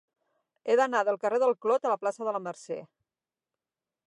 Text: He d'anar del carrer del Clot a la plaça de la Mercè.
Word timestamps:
He 0.71 0.77
d'anar 0.79 1.01
del 1.09 1.19
carrer 1.25 1.41
del 1.45 1.55
Clot 1.67 1.85
a 1.91 1.95
la 1.95 2.01
plaça 2.05 2.27
de 2.29 2.37
la 2.39 2.45
Mercè. 2.49 2.83